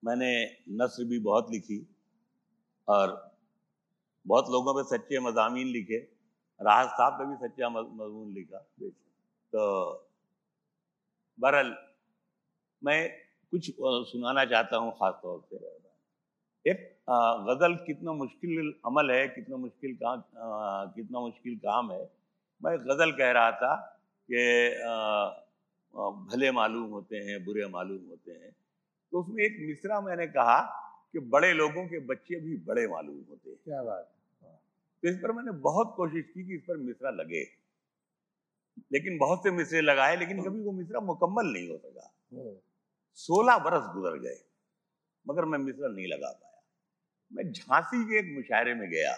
मैंने 0.04 0.30
नस्र 0.82 1.04
भी 1.04 1.18
बहुत 1.18 1.50
लिखी 1.50 1.80
और 2.88 3.18
बहुत 4.26 4.50
लोगों 4.50 4.74
पे 4.74 4.88
सच्चे 4.96 5.20
मजामी 5.20 5.64
लिखे। 5.64 6.06
राहत 6.60 6.88
साहब 6.88 7.12
पे 7.12 7.24
भी 7.26 7.48
सच्चा 7.48 7.68
मजमून 7.68 8.32
लिखा। 8.34 8.58
तो 9.52 9.62
बहरल 11.38 11.74
मैं 12.82 12.98
कुछ 13.52 13.70
सुनाना 14.08 14.44
चाहता 14.46 14.76
हूँ 14.76 14.92
ख़ास 14.92 15.14
तौर 15.22 15.40
से 15.42 15.56
एक 16.64 16.80
गज़ल 17.46 17.74
कितना 17.86 18.12
मुश्किल 18.14 18.72
अमल 18.86 19.10
है 19.10 19.26
कितना 19.28 19.56
मुश्किल 19.58 19.94
काम 20.02 20.22
कितना 20.94 21.20
मुश्किल 21.20 21.56
काम 21.58 21.90
है। 21.92 22.02
मैं 22.62 22.76
गज़ल 22.80 23.12
कह 23.12 23.30
रहा 23.32 23.50
था 23.60 23.74
कि 24.28 24.42
भले 26.28 26.50
मालूम 26.52 26.90
होते 26.90 27.16
हैं 27.20 27.44
बुरे 27.44 27.66
मालूम 27.68 28.04
होते 28.10 28.32
हैं। 28.32 28.50
तो 29.12 29.20
उसमें 29.20 29.42
एक 29.44 29.56
मिसरा 29.60 30.00
मैंने 30.00 30.26
कहा 30.28 30.60
कि 31.12 31.18
बड़े 31.32 31.52
लोगों 31.54 31.86
के 31.86 31.98
बच्चे 32.06 32.40
भी 32.40 32.56
बड़े 32.66 32.86
मालूम 32.88 33.16
होते 33.30 33.50
हैं। 33.50 33.58
क्या 33.64 33.82
बात 33.82 34.08
तो 35.02 35.08
इस 35.08 35.16
पर 35.18 35.32
मैंने 35.32 35.52
बहुत 35.60 35.92
कोशिश 35.96 36.24
की 36.34 36.46
कि 36.46 36.54
इस 36.54 36.62
पर 36.62 36.76
मिसरा 36.78 37.10
लगे। 37.12 37.42
लेकिन 38.92 39.18
बहुत 39.18 39.42
से 39.42 39.50
मिसरे 39.50 39.80
लगाए 39.80 40.16
लेकिन 40.16 40.42
कभी 40.42 40.62
वो 40.62 40.72
मिसरा 40.72 41.00
मुकम्मल 41.00 41.46
नहीं 41.46 41.68
हो 41.70 41.76
सका। 41.78 42.06
हम्म, 42.32 42.56
सोलह 43.18 43.58
बरस 43.58 43.90
गुजर 43.94 44.18
गए 44.18 44.38
मगर 45.26 45.44
मैं 45.44 45.58
मिसरा 45.58 45.88
नहीं 45.88 46.06
लगा 46.06 46.30
पाया। 46.32 46.60
मैं 47.32 47.52
झांसी 47.52 48.04
के 48.04 48.18
एक 48.18 48.34
मुशायरे 48.36 48.74
में 48.74 48.88
गया। 48.90 49.12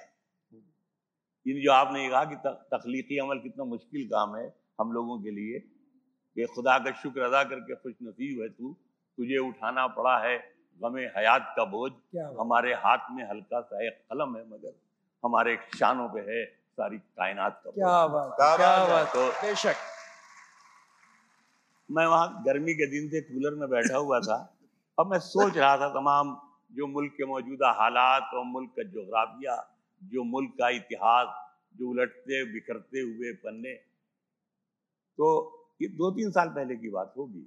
इन 1.47 1.61
जो 1.63 1.73
आपने 1.73 2.09
कहा 2.09 2.25
कि 2.25 2.37
तख्लीकी 2.75 3.19
अमल 3.19 3.39
कितना 3.39 3.65
मुश्किल 3.65 4.07
काम 4.09 4.37
है 4.37 4.45
हम 4.81 4.93
लोगों 4.93 5.19
के 5.23 5.31
लिए 5.31 5.59
कि 5.61 6.45
खुदा 6.55 6.79
का 6.79 6.91
शुक्र 7.03 7.21
अदा 7.21 7.43
करके 7.45 7.75
खुश 7.75 7.95
नसीब 8.03 8.41
है 8.43 8.49
तू 8.49 8.73
तुझे 9.19 9.39
उठाना 9.39 9.87
पड़ा 9.87 10.17
है 10.19 10.37
गमे 10.81 11.03
हयात 11.17 11.53
का 11.57 11.65
बोझ। 11.65 11.91
हमारे 12.41 12.73
हाथ 12.75 13.11
में 13.11 13.25
हल्का 13.31 13.61
सा 13.61 13.87
एक 13.87 13.99
कलम 14.11 14.37
है 14.37 14.43
मगर 14.49 14.73
हमारे 15.25 15.57
शानों 15.79 16.09
पे 16.09 16.21
है 16.31 16.41
सारी 16.75 16.99
कायनात 16.99 17.61
का 17.65 17.71
क्या 17.71 18.07
बात 18.07 18.37
क्या 18.37 18.57
बात? 18.57 18.89
बात 18.89 19.13
तो 19.15 19.27
बेशक। 19.43 19.77
मैं 21.91 22.07
वहाँ 22.07 22.43
गर्मी 22.47 22.75
के 22.75 22.87
दिन 22.87 23.09
से 23.09 23.21
कूलर 23.21 23.55
में 23.55 23.69
बैठा 23.69 23.97
हुआ 23.97 24.21
था 24.21 24.37
अब 24.99 25.11
मैं 25.11 25.19
सोच 25.19 25.57
रहा 25.57 25.77
था 25.77 25.89
तमाम 25.89 26.37
जो 26.73 26.87
मुल्क 26.87 27.13
के 27.13 27.25
मौजूदा 27.25 27.71
हालात 27.71 28.31
और 28.35 28.45
मुल्क 28.45 28.71
का 28.71 28.83
जोग्राफिया 28.83 29.57
जो 30.03 30.25
मुल्क 30.25 30.51
का 30.59 30.69
इतिहास 30.69 31.29
जो 31.77 31.89
उलटते 31.91 32.45
बिखरते 32.53 33.01
हुए 33.01 33.33
पन्ने। 33.33 33.75
तो 35.19 35.27
ये 35.83 35.89
दो 35.89 36.11
तीन 36.11 36.31
साल 36.31 36.49
पहले 36.49 36.77
की 36.77 36.91
बात 36.91 37.15
होगी। 37.17 37.45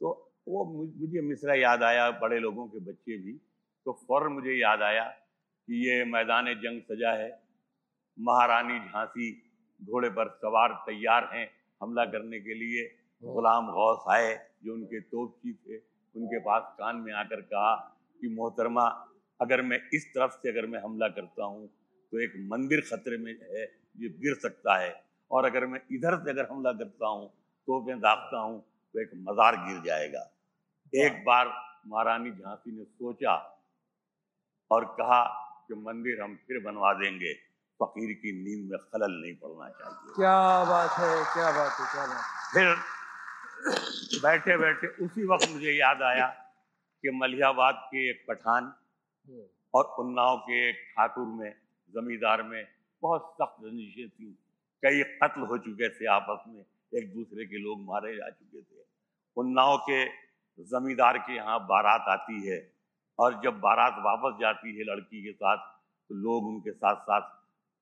तो 0.00 0.32
वो 0.48 0.64
मुझे 1.00 1.20
मिसरा 1.20 1.54
याद 1.54 1.82
आया 1.82 2.10
बड़े 2.10 2.38
लोगों 2.38 2.66
के 2.66 2.78
बच्चे 2.80 3.18
भी। 3.18 3.32
तो 3.86 3.92
फ़ौरन 3.92 4.32
मुझे 4.32 4.52
याद 4.52 4.82
आया 4.82 5.04
कि 5.04 5.88
ये 5.88 6.04
मैदान 6.04 6.54
जंग 6.54 6.80
सजा 6.82 7.12
है। 7.12 7.30
महारानी 8.18 8.78
झांसी 8.80 9.30
घोड़े 9.82 10.08
पर 10.10 10.28
सवार 10.38 10.72
तैयार 10.86 11.28
हैं 11.32 11.46
हमला 11.80 12.04
करने 12.06 12.40
के 12.40 12.54
लिए। 12.54 12.84
गुलाम 13.22 13.70
गौस 13.72 14.04
आए 14.10 14.34
जो 14.64 14.74
उनके 14.74 15.00
तोपची 15.02 15.52
थे 15.54 15.76
उनके 16.14 16.38
पास 16.40 16.74
कान 16.78 16.96
में 16.96 17.12
आकर 17.14 17.40
कहा 17.42 17.74
कि 18.20 18.28
मोहतरमा 18.30 18.84
अगर 19.40 19.62
मैं 19.62 19.78
इस 19.94 20.06
तरफ़ 20.14 20.32
से 20.32 20.48
अगर 20.50 20.66
मैं 20.66 20.80
हमला 20.80 21.08
करता 21.10 21.44
हूँ 21.44 21.66
तो 22.12 22.20
एक 22.20 22.32
मंदिर 22.48 22.80
खतरे 22.82 23.16
में 23.18 23.32
है 23.32 23.62
ये 23.98 24.08
गिर 24.20 24.34
सकता 24.36 24.76
है। 24.78 24.92
और 25.30 25.44
अगर 25.44 25.66
मैं 25.66 25.80
इधर 25.92 26.16
से 26.18 26.30
अगर 26.30 26.48
हमला 26.50 26.72
करता 26.74 27.08
हूँ 27.08 27.28
तो 27.68 27.80
मैं 27.86 27.98
दागता 28.00 28.38
हूँ 28.38 28.58
तो 28.94 29.00
एक 29.00 29.10
मज़ार 29.18 29.56
गिर 29.66 29.80
जाएगा। 29.82 30.22
एक 30.92 31.22
बार 31.24 31.52
महारानी 31.88 32.30
झांसी 32.30 32.72
ने 32.72 32.84
सोचा 32.84 33.34
और 34.70 34.84
कहा 34.98 35.22
कि 35.68 35.74
मंदिर 35.82 36.20
हम 36.22 36.34
फिर 36.46 36.62
बनवा 36.64 36.92
देंगे। 36.94 37.32
फकीर 37.82 38.12
की 38.22 38.32
नींद 38.42 38.70
में 38.70 38.78
खलल 38.78 39.12
नहीं 39.20 39.34
पड़ना 39.42 39.68
चाहिए। 39.78 40.14
क्या 40.16 40.38
बात 40.70 40.98
है 40.98 41.12
क्या 41.34 41.50
बात 41.58 41.80
है 41.80 41.86
क्या 41.92 42.06
बात 42.06 42.52
फिर 42.54 42.74
बैठे 44.22 44.56
बैठे 44.58 44.86
उसी 45.04 45.26
वक्त 45.26 45.48
मुझे 45.52 45.72
याद 45.72 46.02
आया 46.02 46.26
कि 47.04 47.10
मलिहाबाद 47.20 47.74
के 47.92 48.08
एक 48.10 48.24
पठान 48.28 48.64
हम्म, 48.64 49.42
और 49.74 49.84
उन्नाव 49.98 50.36
के 50.48 50.68
एक 50.68 50.76
ठाकुर 50.96 51.26
में 51.40 51.52
जमींदार 51.94 52.42
में 52.42 52.62
बहुत 53.02 53.34
सख्त 53.40 53.64
रंजिशें 53.64 54.08
थी। 54.08 54.26
कई 54.82 55.02
कत्ल 55.22 55.46
हो 55.50 55.58
चुके 55.66 55.88
थे 55.88 56.06
आपस 56.14 56.44
में 56.48 56.64
एक 56.92 57.12
दूसरे 57.14 57.44
के 57.46 57.58
लोग 57.62 57.80
मारे 57.84 58.14
जा 58.16 58.28
चुके 58.30 58.60
थे। 58.62 58.84
उन्नाव 59.36 59.76
के 59.88 60.04
जमींदार 60.58 61.18
के 61.26 61.36
यहाँ 61.36 61.58
बारात 61.66 62.04
आती 62.08 62.46
है 62.48 62.58
और 63.18 63.40
जब 63.44 63.60
बारात 63.60 63.96
वापस 64.04 64.38
जाती 64.40 64.76
है 64.78 64.84
लड़की 64.84 65.22
के 65.24 65.32
साथ 65.32 65.56
तो 66.10 66.14
लोग 66.22 66.46
उनके 66.48 66.72
साथ 66.72 66.96
साथ 67.10 67.28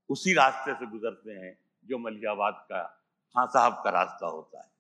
उसी 0.09 0.35
रास्ते 0.35 0.75
से 0.75 0.87
गुजरते 0.87 1.33
हैं 1.33 1.59
जो 1.85 1.99
मलियाबाद 1.99 2.55
का 2.55 2.83
खां 3.35 3.47
साहब 3.47 3.73
का 3.73 3.91
रास्ता 3.91 4.27
होता 4.27 4.61
है। 4.61 4.71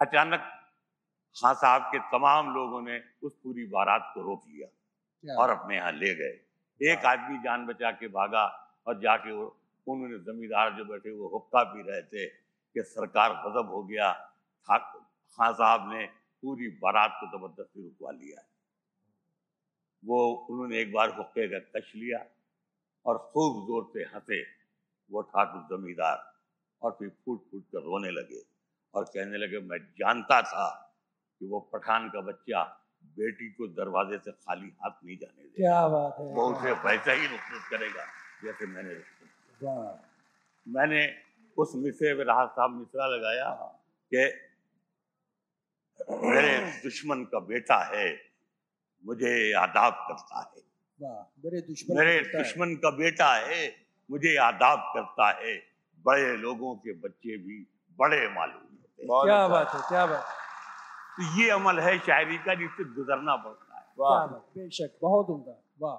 अचानक 0.00 0.40
खां 1.42 1.54
साहब 1.54 1.82
के 1.82 1.98
तमाम 1.98 2.54
लोगों 2.54 2.82
ने 2.82 3.02
उस 3.22 3.32
पूरी 3.44 3.66
बारात 3.66 4.10
को 4.14 4.22
रोक 4.22 4.42
लिया 4.48 4.66
और 5.36 5.50
अपने 5.50 5.76
यहाँ 5.76 5.92
ले 5.92 6.14
गए। 6.14 6.46
एक 6.92 7.04
आदमी 7.04 7.38
जान 7.38 7.66
बचा 7.66 7.90
के 7.90 8.08
भागा 8.08 8.74
और 8.86 9.00
जाके 9.00 9.32
वो 9.32 9.56
उन्होंने 9.88 10.18
जमींदार 10.18 10.72
जो 10.72 10.84
बैठे 10.84 11.10
वो 11.10 11.28
हुक्का 11.28 11.62
पी 11.62 11.82
रहे 11.82 12.02
थे 12.02 12.26
कि 12.74 12.82
सरकार 12.82 13.32
गजब 13.32 13.70
हो 13.70 13.82
गया। 13.82 14.12
खा- 14.64 15.04
खां 15.30 15.52
साहब 15.52 15.92
ने 15.92 16.06
पूरी 16.42 16.68
बारात 16.68 17.10
को 17.14 17.38
ज़बरदस्ती 17.38 17.82
रुकवा 17.82 18.10
लिया। 18.10 18.42
वो 20.04 20.34
उन्होंने 20.50 20.78
एक 20.78 20.92
बार 20.92 21.10
हुक्के 21.10 21.60
का 21.60 21.80
कश 21.80 21.92
लिया। 21.96 22.26
और 23.06 23.18
खूब 23.32 23.66
ज़ोर 23.66 23.90
से 23.92 24.02
हंसे। 24.14 24.40
वो 25.10 25.20
ठाकुर 25.22 25.62
जमींदार 25.70 26.18
और 26.82 26.90
फिर 26.98 27.08
फूट 27.24 27.40
फूट 27.50 27.64
कर 27.72 27.82
रोने 27.82 28.10
लगे 28.10 28.42
और 28.94 29.04
कहने 29.04 29.38
लगे 29.38 29.58
मैं 29.68 29.78
जानता 29.98 30.40
था 30.42 30.68
कि 31.40 31.46
वो 31.48 31.60
पठान 31.72 32.08
का 32.08 32.20
बच्चा 32.20 32.62
बेटी 33.18 33.48
को 33.50 33.66
दरवाजे 33.74 34.18
से 34.18 34.30
खाली 34.32 34.68
हाथ 34.82 35.04
नहीं 35.04 35.16
जाने 35.16 35.42
देगा। 35.42 35.56
क्या 35.56 35.88
बात 35.88 36.16
है 36.20 36.26
वो 36.34 36.46
उसे 36.52 36.72
वैसा 36.86 37.12
ही 37.12 37.26
रुखसत 37.26 37.68
करेगा 37.70 38.04
जैसे 38.44 38.66
मैंने 38.66 38.94
मैंने 40.66 41.00
उस 41.58 41.72
मिसरे 41.76 42.14
में 42.14 42.24
राहत 42.24 42.50
साहब 42.50 42.70
मिसरा 42.70 43.06
लगाया 43.06 43.50
कि 44.12 44.24
मेरे 46.26 46.58
दुश्मन 46.82 47.24
का 47.32 47.38
बेटा 47.48 47.78
है 47.86 48.08
मुझे 49.04 49.32
आदाब 49.58 49.92
करता 50.08 50.40
है। 50.40 50.62
मेरे 51.00 51.60
दुश्मन 51.60 51.96
मेरे 51.96 52.18
का 52.18 52.22
बेटा 52.22 52.38
है। 52.38 52.42
दुश्मन 52.42 52.74
का 52.74 52.90
बेटा 52.90 53.34
है 53.34 53.76
मुझे 54.10 54.36
आदाब 54.36 54.78
करता 54.94 55.28
है। 55.30 55.54
बड़े 56.04 56.36
लोगों 56.36 56.74
के 56.76 56.92
बच्चे 56.92 57.36
भी 57.36 57.56
बड़े 57.98 58.28
मालूम 58.28 58.62
होते 58.62 59.02
हैं। 59.02 59.08
क्या 59.08 59.44
अच्छा। 59.44 59.48
बात 59.48 59.74
है 59.74 59.80
क्या 59.88 60.06
बात 60.06 60.24
तो 61.16 61.40
ये 61.40 61.50
अमल 61.50 61.80
है 61.80 61.98
शायरी 61.98 62.38
का 62.38 62.54
जिससे 62.54 62.84
गुजरना 62.84 63.36
पड़ता 63.36 63.78
है। 63.78 63.84
वाह। 63.98 64.26
बात 64.26 64.44
बेशक 64.56 64.98
बहुत 65.02 65.30
उमदा 65.30 65.62
वाह। 65.80 65.96